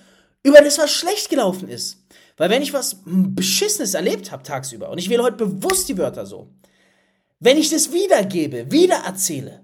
über 0.42 0.60
das, 0.60 0.78
was 0.78 0.92
schlecht 0.92 1.30
gelaufen 1.30 1.68
ist. 1.68 2.04
Weil 2.36 2.50
wenn 2.50 2.62
ich 2.62 2.72
was 2.72 2.98
Beschissenes 3.04 3.94
erlebt 3.94 4.30
habe 4.30 4.42
tagsüber, 4.42 4.90
und 4.90 4.98
ich 4.98 5.08
wähle 5.08 5.24
heute 5.24 5.36
bewusst 5.36 5.88
die 5.88 5.98
Wörter 5.98 6.26
so, 6.26 6.48
wenn 7.40 7.56
ich 7.56 7.70
das 7.70 7.92
wiedergebe, 7.92 8.70
wieder 8.70 8.96
erzähle, 9.04 9.62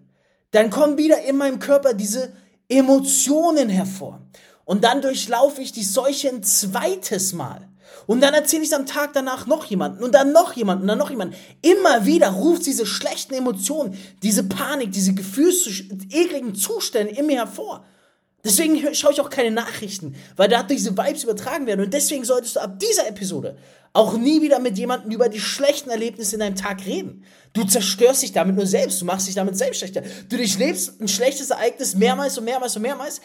dann 0.51 0.71
kommen 0.71 0.99
wieder 0.99 1.23
in 1.23 1.37
meinem 1.37 1.59
Körper 1.59 1.95
diese 1.95 2.33
Emotionen 2.69 3.69
hervor. 3.69 4.27
Und 4.65 4.85
dann 4.85 5.03
durchlaufe 5.03 5.61
ich 5.62 5.73
die 5.73 5.85
Seuche 5.85 6.29
ein 6.29 6.43
zweites 6.43 7.33
Mal. 7.33 7.69
Und 8.07 8.21
dann 8.21 8.35
erzähle 8.35 8.62
ich 8.62 8.69
es 8.69 8.75
am 8.75 8.87
Tag 8.87 9.12
danach 9.12 9.47
noch 9.47 9.65
jemanden 9.67 10.03
und 10.03 10.15
dann 10.15 10.33
noch 10.33 10.55
jemanden 10.55 10.83
und 10.83 10.89
dann 10.89 10.99
noch 10.99 11.11
jemanden. 11.11 11.37
Immer 11.62 12.05
wieder 12.07 12.31
ruft 12.31 12.67
diese 12.67 12.87
schlechten 12.87 13.35
Emotionen, 13.35 13.97
diese 14.23 14.45
Panik, 14.45 14.93
diese 14.93 15.15
Gefühls 15.15 15.69
ekligen 16.11 16.55
Zustände 16.55 17.15
in 17.15 17.27
mir 17.27 17.37
hervor. 17.37 17.85
Deswegen 18.45 18.93
schaue 18.95 19.12
ich 19.12 19.21
auch 19.21 19.31
keine 19.31 19.53
Nachrichten, 19.53 20.17
weil 20.37 20.49
da 20.49 20.65
diese 20.65 20.97
Vibes 20.97 21.23
übertragen 21.23 21.67
werden. 21.67 21.85
Und 21.85 21.95
deswegen 21.95 22.25
solltest 22.25 22.57
du 22.57 22.61
ab 22.61 22.79
dieser 22.81 23.07
Episode 23.07 23.57
auch 23.93 24.17
nie 24.17 24.43
wieder 24.43 24.59
mit 24.59 24.79
jemandem 24.79 25.12
über 25.12 25.29
die 25.29 25.41
schlechten 25.41 25.91
Erlebnisse 25.91 26.37
in 26.37 26.41
deinem 26.41 26.57
Tag 26.57 26.85
reden. 26.87 27.25
Du 27.53 27.65
zerstörst 27.65 28.23
dich 28.23 28.33
damit 28.33 28.57
nur 28.57 28.67
selbst. 28.67 29.01
Du 29.01 29.05
machst 29.05 29.29
dich 29.29 29.35
damit 29.35 29.57
selbst 29.57 29.79
schlechter. 29.79 30.03
Du 30.29 30.37
durchlebst 30.37 31.01
ein 31.01 31.09
schlechtes 31.09 31.51
Ereignis 31.51 31.95
mehrmals 31.95 32.39
und 32.39 32.45
mehrmals 32.45 32.75
und 32.75 32.83
mehrmals. 32.83 33.21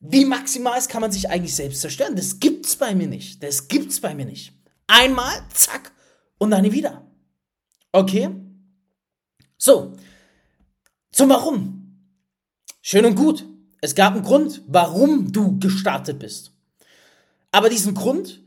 Wie 0.00 0.24
maximal 0.24 0.80
kann 0.88 1.02
man 1.02 1.12
sich 1.12 1.28
eigentlich 1.28 1.54
selbst 1.54 1.82
zerstören? 1.82 2.16
Das 2.16 2.40
gibt's 2.40 2.76
bei 2.76 2.94
mir 2.94 3.06
nicht. 3.06 3.42
Das 3.42 3.68
gibt's 3.68 4.00
bei 4.00 4.14
mir 4.14 4.24
nicht. 4.24 4.52
Einmal, 4.86 5.42
zack, 5.52 5.92
und 6.38 6.50
dann 6.50 6.62
nie 6.62 6.72
wieder. 6.72 7.06
Okay? 7.92 8.30
So. 9.58 9.96
Zum 11.12 11.28
Warum. 11.28 11.76
Schön 12.80 13.04
und 13.04 13.14
gut. 13.14 13.46
Es 13.82 13.94
gab 13.94 14.14
einen 14.14 14.24
Grund, 14.24 14.62
warum 14.66 15.32
du 15.32 15.58
gestartet 15.58 16.18
bist. 16.18 16.52
Aber 17.52 17.68
diesen 17.68 17.94
Grund 17.94 18.42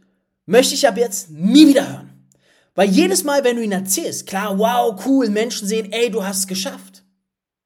möchte 0.46 0.74
ich 0.74 0.88
ab 0.88 0.98
jetzt 0.98 1.30
nie 1.30 1.68
wieder 1.68 1.88
hören. 1.88 2.30
Weil 2.76 2.90
jedes 2.90 3.24
Mal, 3.24 3.44
wenn 3.44 3.58
du 3.58 3.64
ihn 3.64 3.72
erzählst, 3.72 4.26
klar, 4.26 4.58
wow, 4.58 5.00
cool, 5.06 5.30
Menschen 5.30 5.68
sehen, 5.68 5.92
ey, 5.92 6.10
du 6.10 6.24
hast 6.24 6.40
es 6.40 6.48
geschafft. 6.48 7.04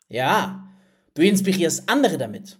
Ja, 0.09 0.67
du 1.13 1.21
inspirierst 1.21 1.87
andere 1.87 2.17
damit. 2.17 2.59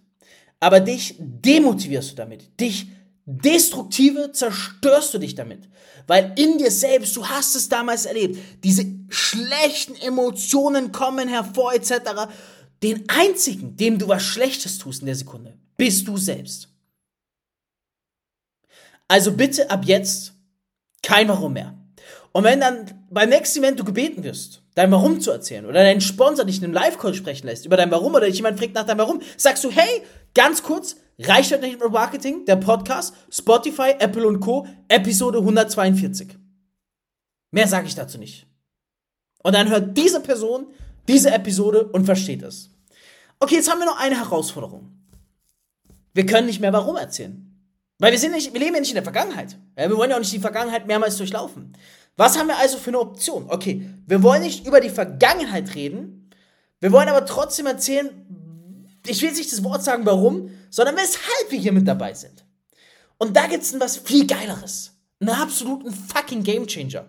Aber 0.59 0.79
dich 0.79 1.15
demotivierst 1.19 2.11
du 2.11 2.15
damit. 2.15 2.59
Dich 2.59 2.87
destruktive 3.25 4.31
zerstörst 4.31 5.13
du 5.13 5.17
dich 5.19 5.35
damit. 5.35 5.67
Weil 6.07 6.33
in 6.37 6.57
dir 6.57 6.71
selbst, 6.71 7.15
du 7.15 7.27
hast 7.27 7.55
es 7.55 7.67
damals 7.69 8.05
erlebt, 8.05 8.39
diese 8.63 8.85
schlechten 9.09 9.95
Emotionen 9.95 10.91
kommen 10.91 11.27
hervor, 11.27 11.73
etc. 11.73 11.91
Den 12.81 13.03
einzigen, 13.09 13.75
dem 13.75 13.99
du 13.99 14.07
was 14.07 14.23
Schlechtes 14.23 14.77
tust 14.77 15.01
in 15.01 15.07
der 15.07 15.15
Sekunde, 15.15 15.57
bist 15.75 16.07
du 16.07 16.17
selbst. 16.17 16.69
Also 19.07 19.33
bitte 19.33 19.69
ab 19.69 19.85
jetzt 19.85 20.33
kein 21.01 21.27
Warum 21.27 21.53
mehr. 21.53 21.77
Und 22.31 22.43
wenn 22.43 22.59
dann 22.59 23.05
beim 23.09 23.29
nächsten 23.29 23.59
Event 23.59 23.79
du 23.79 23.83
gebeten 23.83 24.23
wirst, 24.23 24.61
dein 24.75 24.91
Warum 24.91 25.19
zu 25.19 25.31
erzählen 25.31 25.65
oder 25.65 25.81
dein 25.81 26.01
Sponsor 26.01 26.45
dich 26.45 26.59
in 26.59 26.65
einem 26.65 26.73
Live-Call 26.73 27.13
sprechen 27.13 27.47
lässt 27.47 27.65
über 27.65 27.77
dein 27.77 27.89
Warum 27.89 28.13
oder 28.13 28.27
dich 28.27 28.35
jemand 28.35 28.59
fragt 28.59 28.75
nach 28.75 28.85
deinem 28.85 28.99
Warum, 28.99 29.21
sagst 29.37 29.63
du, 29.63 29.71
hey, 29.71 30.03
ganz 30.37 30.61
kurz, 30.61 30.97
reicht 31.19 31.49
mit 31.49 31.91
Marketing, 31.91 32.45
der 32.45 32.57
Podcast, 32.57 33.15
Spotify, 33.31 33.95
Apple 33.97 34.27
und 34.27 34.39
Co., 34.39 34.67
Episode 34.87 35.39
142. 35.39 36.37
Mehr 37.49 37.67
sage 37.67 37.87
ich 37.87 37.95
dazu 37.95 38.19
nicht. 38.19 38.45
Und 39.41 39.53
dann 39.53 39.69
hört 39.69 39.97
diese 39.97 40.21
Person 40.21 40.67
diese 41.07 41.31
Episode 41.31 41.85
und 41.85 42.05
versteht 42.05 42.43
es. 42.43 42.69
Okay, 43.39 43.55
jetzt 43.55 43.71
haben 43.71 43.79
wir 43.79 43.85
noch 43.85 43.99
eine 43.99 44.17
Herausforderung. 44.17 44.91
Wir 46.13 46.25
können 46.25 46.47
nicht 46.47 46.59
mehr 46.59 46.73
Warum 46.73 46.97
erzählen. 46.97 47.43
Weil 47.97 48.11
wir, 48.11 48.19
sind 48.19 48.33
nicht, 48.33 48.53
wir 48.53 48.59
leben 48.59 48.75
ja 48.75 48.81
nicht 48.81 48.91
in 48.91 48.95
der 48.95 49.03
Vergangenheit. 49.03 49.57
Ja, 49.75 49.89
wir 49.89 49.97
wollen 49.97 50.11
ja 50.11 50.17
auch 50.17 50.21
nicht 50.21 50.33
die 50.33 50.39
Vergangenheit 50.39 50.85
mehrmals 50.85 51.17
durchlaufen. 51.17 51.73
Was 52.15 52.37
haben 52.37 52.47
wir 52.47 52.57
also 52.57 52.77
für 52.77 52.91
eine 52.91 52.99
Option? 52.99 53.45
Okay, 53.49 53.89
wir 54.05 54.21
wollen 54.21 54.43
nicht 54.43 54.67
über 54.67 54.81
die 54.81 54.89
Vergangenheit 54.89 55.73
reden, 55.73 56.29
wir 56.79 56.91
wollen 56.91 57.09
aber 57.09 57.25
trotzdem 57.25 57.65
erzählen, 57.65 58.09
ich 59.09 59.21
will 59.21 59.29
jetzt 59.29 59.37
nicht 59.37 59.51
das 59.51 59.63
Wort 59.63 59.83
sagen, 59.83 60.05
warum, 60.05 60.51
sondern 60.69 60.95
weshalb 60.95 61.49
wir 61.49 61.59
hier 61.59 61.71
mit 61.71 61.87
dabei 61.87 62.13
sind. 62.13 62.45
Und 63.17 63.35
da 63.35 63.47
gibt 63.47 63.63
es 63.63 63.79
was 63.79 63.97
viel 63.97 64.27
Geileres. 64.27 64.93
Einen 65.19 65.29
absoluten 65.31 65.91
fucking 65.91 66.43
Gamechanger. 66.43 67.07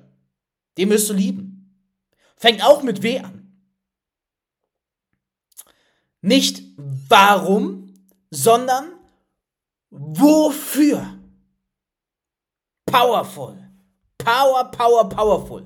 Den 0.76 0.90
wirst 0.90 1.11
du 1.11 1.14
lieben. 1.14 1.75
Fängt 2.37 2.64
auch 2.64 2.83
mit 2.83 3.02
W 3.02 3.19
an. 3.19 3.52
Nicht 6.21 6.62
warum, 7.09 7.95
sondern 8.31 8.99
Wofür? 9.90 11.19
Powerful. 12.87 13.57
Power, 14.19 14.71
power, 14.71 15.09
powerful. 15.09 15.64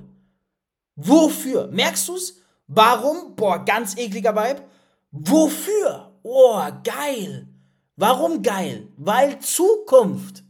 Wofür? 0.95 1.67
Merkst 1.67 2.07
du's? 2.07 2.39
Warum? 2.67 3.35
Boah, 3.35 3.63
ganz 3.65 3.97
ekliger 3.97 4.35
Vibe. 4.35 4.63
Wofür? 5.11 6.12
Oh, 6.23 6.61
geil. 6.83 7.47
Warum 7.95 8.41
geil? 8.41 8.87
Weil 8.97 9.39
Zukunft. 9.39 10.43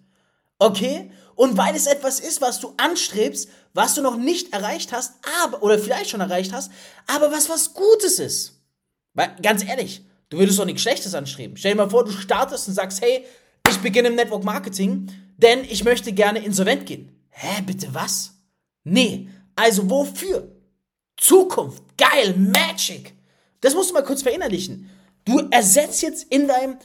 Okay? 0.60 1.12
Und 1.36 1.58
weil 1.58 1.76
es 1.76 1.88
etwas 1.88 2.20
ist, 2.20 2.42
was 2.42 2.60
du 2.60 2.74
anstrebst, 2.78 3.50
was 3.74 3.96
du 3.96 4.02
noch 4.02 4.18
nicht 4.18 4.54
erreicht 4.54 4.94
hast, 4.94 5.14
aber, 5.42 5.64
oder 5.64 5.80
vielleicht 5.80 6.12
schon 6.12 6.22
erreicht 6.22 6.54
hast, 6.54 6.72
aber 7.08 7.32
was 7.32 7.50
was 7.50 7.74
Gutes 7.74 8.20
ist. 8.20 8.62
Weil, 9.14 9.36
ganz 9.42 9.64
ehrlich, 9.66 10.06
du 10.30 10.38
würdest 10.38 10.60
doch 10.60 10.66
nichts 10.66 10.84
Schlechtes 10.84 11.16
anstreben. 11.16 11.58
Stell 11.58 11.74
dir 11.74 11.78
mal 11.78 11.90
vor, 11.90 12.06
du 12.06 12.12
startest 12.12 12.68
und 12.68 12.76
sagst, 12.76 13.02
hey, 13.02 13.26
ich 13.68 13.80
beginne 13.80 14.10
im 14.10 14.16
Network 14.16 14.44
Marketing, 14.44 15.12
denn 15.38 15.64
ich 15.64 15.84
möchte 15.84 16.14
gerne 16.14 16.44
insolvent 16.46 16.86
gehen. 16.86 17.12
Hä, 17.30 17.62
bitte 17.66 17.94
was? 17.94 18.34
Nee, 18.84 19.28
also 19.56 19.90
wofür? 19.90 20.52
Zukunft, 21.18 21.84
geil, 21.98 22.36
Magic. 22.38 23.14
Das 23.62 23.74
musst 23.74 23.90
du 23.90 23.94
mal 23.94 24.04
kurz 24.04 24.22
verinnerlichen. 24.22 24.90
Du 25.26 25.48
ersetzt 25.50 26.02
jetzt 26.02 26.32
in 26.32 26.48
deinem 26.48 26.78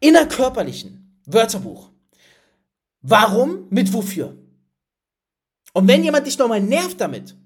innerkörperlichen 0.00 1.20
Wörterbuch. 1.26 1.90
Warum 3.02 3.66
mit 3.70 3.92
wofür? 3.92 4.36
Und 5.72 5.88
wenn 5.88 6.04
jemand 6.04 6.26
dich 6.26 6.38
nochmal 6.38 6.60
nervt 6.60 7.00
damit, 7.00 7.36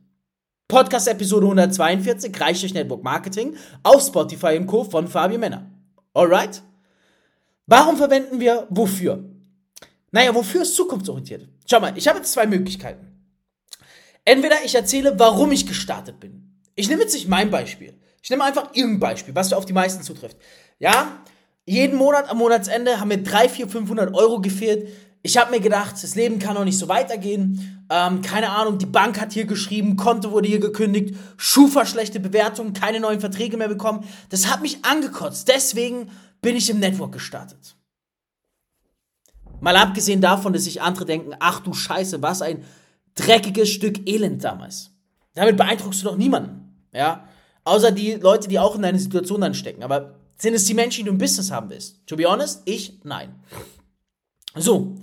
Podcast 0.68 1.08
Episode 1.08 1.46
142, 1.46 2.38
reicht 2.40 2.62
durch 2.62 2.74
Network 2.74 3.02
Marketing 3.02 3.56
auf 3.82 4.02
Spotify 4.02 4.54
im 4.54 4.66
Co. 4.66 4.84
von 4.84 5.08
Fabio 5.08 5.38
Männer. 5.38 5.70
Alright? 6.12 6.62
Warum 7.66 7.96
verwenden 7.96 8.38
wir 8.38 8.66
wofür? 8.70 9.24
Naja, 10.10 10.34
wofür 10.34 10.62
ist 10.62 10.76
zukunftsorientiert? 10.76 11.48
Schau 11.66 11.80
mal, 11.80 11.96
ich 11.96 12.06
habe 12.06 12.18
jetzt 12.18 12.32
zwei 12.32 12.46
Möglichkeiten. 12.46 13.06
Entweder 14.24 14.56
ich 14.64 14.74
erzähle, 14.74 15.18
warum 15.18 15.52
ich 15.52 15.66
gestartet 15.66 16.20
bin. 16.20 16.60
Ich 16.74 16.88
nehme 16.88 17.02
jetzt 17.02 17.14
nicht 17.14 17.28
mein 17.28 17.50
Beispiel. 17.50 17.94
Ich 18.22 18.30
nehme 18.30 18.44
einfach 18.44 18.74
irgendein 18.74 19.00
Beispiel, 19.00 19.34
was 19.34 19.52
auf 19.52 19.66
die 19.66 19.72
meisten 19.72 20.02
zutrifft. 20.02 20.36
Ja, 20.78 21.20
jeden 21.64 21.96
Monat 21.96 22.30
am 22.30 22.38
Monatsende 22.38 22.98
haben 22.98 23.08
mir 23.08 23.22
3, 23.22 23.48
4, 23.48 23.68
500 23.68 24.14
Euro 24.14 24.40
gefehlt. 24.40 24.88
Ich 25.22 25.36
habe 25.36 25.50
mir 25.50 25.60
gedacht, 25.60 26.02
das 26.02 26.14
Leben 26.14 26.38
kann 26.38 26.54
doch 26.54 26.64
nicht 26.64 26.78
so 26.78 26.88
weitergehen. 26.88 27.84
Ähm, 27.90 28.22
keine 28.22 28.50
Ahnung, 28.50 28.78
die 28.78 28.86
Bank 28.86 29.20
hat 29.20 29.32
hier 29.32 29.44
geschrieben, 29.44 29.96
Konto 29.96 30.30
wurde 30.30 30.48
hier 30.48 30.60
gekündigt, 30.60 31.14
Schufa 31.36 31.86
schlechte 31.86 32.20
Bewertungen, 32.20 32.72
keine 32.72 33.00
neuen 33.00 33.20
Verträge 33.20 33.56
mehr 33.56 33.68
bekommen. 33.68 34.06
Das 34.30 34.46
hat 34.46 34.62
mich 34.62 34.84
angekotzt. 34.84 35.48
Deswegen 35.48 36.10
bin 36.40 36.56
ich 36.56 36.70
im 36.70 36.78
Network 36.78 37.12
gestartet. 37.12 37.76
Mal 39.60 39.76
abgesehen 39.76 40.20
davon, 40.20 40.52
dass 40.52 40.64
sich 40.64 40.82
andere 40.82 41.04
denken, 41.04 41.34
ach 41.40 41.60
du 41.60 41.72
Scheiße, 41.72 42.22
was 42.22 42.42
ein 42.42 42.64
dreckiges 43.14 43.68
Stück 43.68 44.08
Elend 44.08 44.44
damals. 44.44 44.92
Damit 45.34 45.56
beeindruckst 45.56 46.02
du 46.02 46.06
doch 46.06 46.16
niemanden, 46.16 46.86
ja? 46.92 47.28
Außer 47.68 47.92
die 47.92 48.14
Leute, 48.14 48.48
die 48.48 48.58
auch 48.58 48.74
in 48.74 48.82
deine 48.82 48.98
Situation 48.98 49.42
dann 49.42 49.54
stecken. 49.54 49.82
Aber 49.82 50.14
sind 50.38 50.54
es 50.54 50.64
die 50.64 50.74
Menschen, 50.74 51.00
die 51.00 51.04
du 51.04 51.10
im 51.10 51.18
Business 51.18 51.50
haben 51.50 51.68
willst? 51.68 52.06
To 52.06 52.16
be 52.16 52.24
honest, 52.24 52.62
ich, 52.64 52.98
nein. 53.04 53.34
So. 54.56 54.94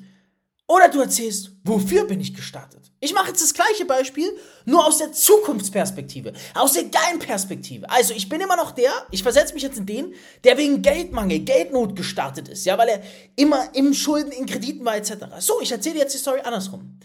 Oder 0.67 0.89
du 0.89 0.99
erzählst, 0.99 1.51
wofür 1.63 2.05
bin 2.05 2.19
ich 2.19 2.33
gestartet? 2.33 2.91
Ich 2.99 3.13
mache 3.13 3.27
jetzt 3.27 3.43
das 3.43 3.53
gleiche 3.53 3.85
Beispiel, 3.85 4.35
nur 4.65 4.83
aus 4.83 4.97
der 4.97 5.11
Zukunftsperspektive, 5.11 6.33
aus 6.55 6.73
der 6.73 6.85
geilen 6.85 7.19
Perspektive. 7.19 7.87
Also 7.87 8.15
ich 8.15 8.29
bin 8.29 8.41
immer 8.41 8.55
noch 8.55 8.71
der, 8.71 8.91
ich 9.11 9.21
versetze 9.21 9.53
mich 9.53 9.61
jetzt 9.61 9.77
in 9.77 9.85
den, 9.85 10.15
der 10.43 10.57
wegen 10.57 10.81
Geldmangel, 10.81 11.41
Geldnot 11.41 11.95
gestartet 11.95 12.47
ist, 12.47 12.65
ja, 12.65 12.79
weil 12.79 12.89
er 12.89 13.01
immer 13.35 13.75
im 13.75 13.93
Schulden, 13.93 14.31
in 14.31 14.47
Krediten 14.47 14.83
war 14.85 14.95
etc. 14.95 15.25
So, 15.37 15.61
ich 15.61 15.71
erzähle 15.71 15.99
jetzt 15.99 16.15
die 16.15 16.19
Story 16.19 16.39
andersrum. 16.43 16.97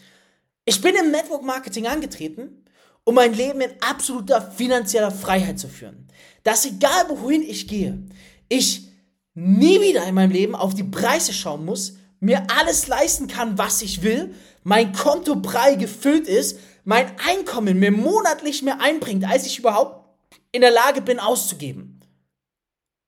Ich 0.65 0.81
bin 0.81 0.95
im 0.95 1.11
Network 1.11 1.43
Marketing 1.43 1.87
angetreten, 1.87 2.60
um 3.05 3.15
mein 3.15 3.35
Leben 3.35 3.61
in 3.61 3.71
absoluter 3.81 4.41
finanzieller 4.43 5.11
Freiheit 5.11 5.59
zu 5.59 5.69
führen. 5.69 6.07
Dass 6.43 6.65
egal 6.65 7.09
wohin 7.09 7.43
ich 7.43 7.69
gehe, 7.69 8.03
ich 8.49 8.89
nie 9.35 9.81
wieder 9.81 10.07
in 10.07 10.15
meinem 10.15 10.33
Leben 10.33 10.55
auf 10.55 10.75
die 10.75 10.85
Preise 10.85 11.33
schauen 11.33 11.65
muss, 11.65 11.95
mir 12.21 12.47
alles 12.59 12.87
leisten 12.87 13.27
kann, 13.27 13.59
was 13.59 13.83
ich 13.83 14.03
will, 14.03 14.35
mein 14.63 14.93
Konto 14.93 15.37
prall 15.37 15.77
gefüllt 15.79 16.29
ist, 16.29 16.59
mein 16.85 17.19
Einkommen 17.19 17.79
mir 17.79 17.93
monatlich 17.93 18.63
mehr 18.63 18.81
einbringt, 18.81 19.25
als 19.25 19.47
ich 19.47 19.59
überhaupt 19.59 20.07
in 20.53 20.61
der 20.61 20.71
Lage 20.71 21.01
bin 21.01 21.19
auszugeben. 21.19 22.01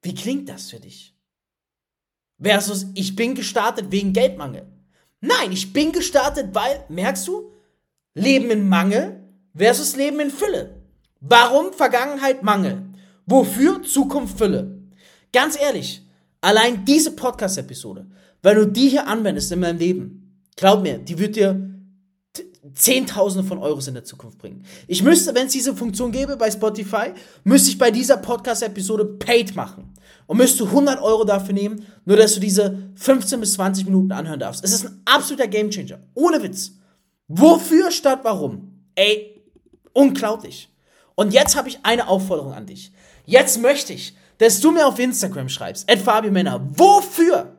Wie 0.02 0.14
klingt 0.14 0.48
das 0.48 0.70
für 0.70 0.80
dich? 0.80 1.14
Versus, 2.40 2.86
ich 2.94 3.14
bin 3.14 3.34
gestartet 3.34 3.90
wegen 3.90 4.12
Geldmangel. 4.12 4.66
Nein, 5.20 5.52
ich 5.52 5.72
bin 5.72 5.92
gestartet, 5.92 6.54
weil, 6.54 6.84
merkst 6.88 7.28
du, 7.28 7.52
Leben 8.14 8.50
in 8.50 8.68
Mangel 8.68 9.21
versus 9.54 9.96
Leben 9.96 10.20
in 10.20 10.30
Fülle. 10.30 10.82
Warum 11.20 11.72
Vergangenheit 11.72 12.42
Mangel? 12.42 12.82
Wofür 13.26 13.82
Zukunft 13.82 14.38
Fülle? 14.38 14.78
Ganz 15.32 15.58
ehrlich, 15.60 16.06
allein 16.40 16.84
diese 16.84 17.12
Podcast-Episode, 17.12 18.06
wenn 18.42 18.56
du 18.56 18.66
die 18.66 18.88
hier 18.88 19.06
anwendest 19.06 19.52
in 19.52 19.60
meinem 19.60 19.78
Leben, 19.78 20.22
Glaub 20.56 20.82
mir, 20.82 20.98
die 20.98 21.18
wird 21.18 21.36
dir 21.36 21.68
Zehntausende 22.74 23.46
von 23.46 23.58
Euros 23.58 23.88
in 23.88 23.94
der 23.94 24.04
Zukunft 24.04 24.38
bringen. 24.38 24.64
Ich 24.86 25.02
müsste, 25.02 25.34
wenn 25.34 25.46
es 25.46 25.52
diese 25.52 25.74
Funktion 25.74 26.12
gäbe 26.12 26.36
bei 26.36 26.50
Spotify, 26.50 27.12
müsste 27.44 27.70
ich 27.70 27.78
bei 27.78 27.90
dieser 27.90 28.16
Podcast-Episode 28.16 29.04
paid 29.04 29.56
machen. 29.56 29.92
Und 30.26 30.36
müsste 30.36 30.64
100 30.64 31.02
Euro 31.02 31.24
dafür 31.24 31.54
nehmen, 31.54 31.84
nur 32.04 32.16
dass 32.16 32.34
du 32.34 32.40
diese 32.40 32.90
15 32.94 33.40
bis 33.40 33.54
20 33.54 33.86
Minuten 33.86 34.12
anhören 34.12 34.38
darfst. 34.38 34.64
Es 34.64 34.72
ist 34.72 34.86
ein 34.86 35.02
absoluter 35.04 35.48
Gamechanger. 35.48 35.98
Ohne 36.14 36.42
Witz. 36.42 36.72
Wofür 37.26 37.90
statt 37.90 38.20
warum? 38.22 38.84
Ey, 38.94 39.31
unglaublich. 39.92 40.70
Und 41.14 41.32
jetzt 41.32 41.56
habe 41.56 41.68
ich 41.68 41.84
eine 41.84 42.08
Aufforderung 42.08 42.52
an 42.52 42.66
dich. 42.66 42.92
Jetzt 43.24 43.60
möchte 43.60 43.92
ich, 43.92 44.16
dass 44.38 44.60
du 44.60 44.72
mir 44.72 44.86
auf 44.86 44.98
Instagram 44.98 45.48
schreibst, 45.48 45.90
at 45.90 45.98
Fabio 45.98 46.32
Männer, 46.32 46.60
wofür 46.76 47.56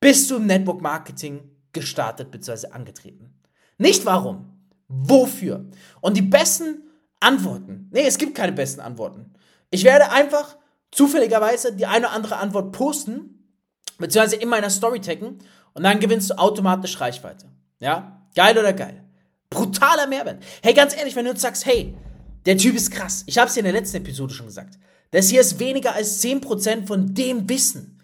bist 0.00 0.30
du 0.30 0.36
im 0.36 0.46
Network 0.46 0.80
Marketing 0.80 1.50
gestartet 1.72 2.30
bzw. 2.30 2.68
angetreten. 2.68 3.34
Nicht 3.78 4.04
warum, 4.06 4.46
wofür. 4.88 5.66
Und 6.00 6.16
die 6.16 6.22
besten 6.22 6.82
Antworten, 7.20 7.88
nee, 7.92 8.06
es 8.06 8.18
gibt 8.18 8.34
keine 8.34 8.52
besten 8.52 8.80
Antworten. 8.80 9.32
Ich 9.70 9.84
werde 9.84 10.10
einfach 10.10 10.56
zufälligerweise 10.90 11.74
die 11.74 11.86
eine 11.86 12.06
oder 12.06 12.14
andere 12.14 12.36
Antwort 12.36 12.72
posten, 12.72 13.52
beziehungsweise 13.98 14.36
in 14.36 14.48
meiner 14.48 14.70
Story 14.70 15.00
taggen 15.00 15.38
und 15.74 15.82
dann 15.82 16.00
gewinnst 16.00 16.30
du 16.30 16.38
automatisch 16.38 17.00
Reichweite. 17.00 17.46
Ja? 17.80 18.22
Geil 18.34 18.58
oder 18.58 18.72
geil? 18.72 19.05
Brutaler 19.50 20.06
Mehrwert. 20.06 20.42
Hey, 20.62 20.74
ganz 20.74 20.96
ehrlich, 20.96 21.16
wenn 21.16 21.24
du 21.24 21.32
jetzt 21.32 21.42
sagst, 21.42 21.66
hey, 21.66 21.96
der 22.44 22.56
Typ 22.56 22.76
ist 22.76 22.90
krass. 22.90 23.24
Ich 23.26 23.38
habe 23.38 23.48
es 23.48 23.54
dir 23.54 23.60
in 23.60 23.64
der 23.64 23.72
letzten 23.72 23.98
Episode 23.98 24.32
schon 24.32 24.46
gesagt. 24.46 24.78
Das 25.10 25.28
hier 25.28 25.40
ist 25.40 25.58
weniger 25.58 25.94
als 25.94 26.22
10% 26.22 26.86
von 26.86 27.14
dem 27.14 27.48
Wissen, 27.48 28.00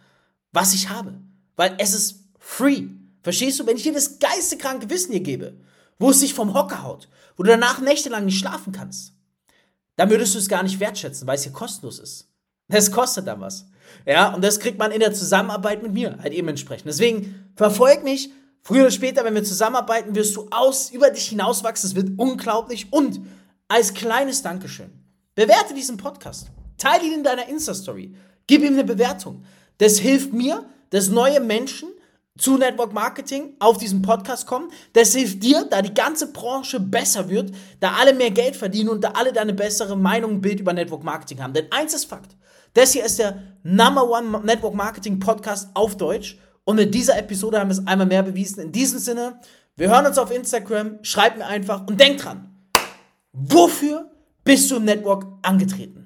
was 0.53 0.75
ich 0.75 0.89
habe. 0.89 1.15
Weil 1.57 1.75
es 1.79 1.95
ist 1.95 2.25
free. 2.39 2.85
Verstehst 3.23 3.61
du? 3.61 3.67
Wenn 3.67 3.77
ich 3.77 3.83
dir 3.85 3.93
das 3.93 4.19
geistekranke 4.19 4.91
Wissen 4.91 5.13
hier 5.13 5.21
gebe, 5.21 5.59
wo 5.99 6.11
es 6.11 6.21
sich 6.21 6.35
vom 6.35 6.55
Hocker 6.55 6.83
haut, 6.83 7.09
wo 7.37 7.43
du 7.43 7.51
danach 7.51 7.81
nächtelang 7.81 8.25
nicht 8.25 8.39
schlafen 8.39 8.73
kannst, 8.73 9.13
dann 9.97 10.11
würdest 10.11 10.35
du 10.35 10.39
es 10.39 10.49
gar 10.49 10.63
nicht 10.63 10.81
wertschätzen, 10.81 11.27
weil 11.27 11.37
es 11.37 11.45
hier 11.45 11.53
kostenlos 11.53 11.99
ist. 11.99 12.29
Das 12.69 12.91
kostet 12.91 13.27
dann 13.27 13.41
was. 13.41 13.67
Ja, 14.07 14.35
und 14.35 14.43
das 14.43 14.59
kriegt 14.59 14.79
man 14.79 14.91
in 14.91 15.01
der 15.01 15.13
Zusammenarbeit 15.13 15.83
mit 15.83 15.93
mir 15.93 16.19
halt 16.23 16.33
eben 16.33 16.49
entsprechend. 16.49 16.89
Deswegen 16.89 17.53
verfolg 17.55 18.03
mich. 18.03 18.31
Früher 18.63 18.83
oder 18.83 18.91
später, 18.91 19.25
wenn 19.25 19.35
wir 19.35 19.45
zusammenarbeiten, 19.45 20.15
wirst 20.15 20.37
du 20.37 20.47
aus, 20.51 20.91
über 20.91 21.11
dich 21.11 21.29
hinauswachsen. 21.29 21.91
Es 21.91 21.97
wird 21.97 22.11
unglaublich. 22.17 22.93
Und 22.93 23.21
als 23.69 23.93
kleines 23.93 24.43
Dankeschön, 24.43 24.93
bewerte 25.35 25.75
diesen 25.75 25.97
Podcast. 25.97 26.49
Teile 26.79 27.05
ihn 27.05 27.15
in 27.15 27.25
deiner 27.25 27.49
Insta-Story. 27.49 28.15
Gib 28.47 28.63
ihm 28.63 28.75
eine 28.75 28.85
Bewertung. 28.85 29.45
Das 29.79 29.99
hilft 29.99 30.33
mir, 30.33 30.65
dass 30.91 31.09
neue 31.09 31.41
Menschen 31.41 31.89
zu 32.39 32.57
Network 32.57 32.93
Marketing 32.93 33.55
auf 33.59 33.79
diesen 33.79 34.01
Podcast 34.01 34.47
kommen. 34.47 34.71
Das 34.93 35.13
hilft 35.13 35.43
dir, 35.43 35.67
da 35.69 35.83
die 35.83 35.93
ganze 35.93 36.33
Branche 36.33 36.81
besser 36.81 37.29
wird, 37.29 37.53
da 37.81 37.95
alle 37.99 38.15
mehr 38.15 38.31
Geld 38.31 38.57
verdienen 38.57 38.89
und 38.89 39.03
da 39.03 39.11
alle 39.11 39.33
da 39.33 39.41
eine 39.41 39.55
bessere 39.55 39.97
Meinung 39.97 40.35
und 40.35 40.41
Bild 40.41 40.61
über 40.61 40.73
Network 40.73 41.03
Marketing 41.03 41.43
haben. 41.43 41.53
Denn 41.53 41.71
eins 41.71 41.95
ist 41.95 42.07
Fakt. 42.07 42.37
Das 42.75 42.93
hier 42.93 43.05
ist 43.05 43.19
der 43.19 43.43
Number 43.65 44.09
One 44.09 44.41
Network 44.45 44.75
Marketing 44.75 45.19
Podcast 45.19 45.69
auf 45.75 45.97
Deutsch. 45.97 46.39
Und 46.65 46.77
mit 46.77 46.95
dieser 46.95 47.19
Episode 47.19 47.59
haben 47.59 47.69
wir 47.69 47.73
es 47.79 47.87
einmal 47.87 48.07
mehr 48.07 48.23
bewiesen. 48.23 48.61
In 48.61 48.73
diesem 48.73 48.99
Sinne, 48.99 49.41
wir 49.77 49.89
hören 49.89 50.07
uns 50.07 50.19
auf 50.19 50.31
Instagram, 50.31 50.99
schreib 51.03 51.37
mir 51.37 51.47
einfach 51.47 51.87
und 51.87 51.99
denk 51.99 52.21
dran. 52.21 52.55
Wofür 53.33 54.11
bist 54.45 54.71
du 54.71 54.77
im 54.77 54.85
Network 54.85 55.27
angetreten? 55.43 56.02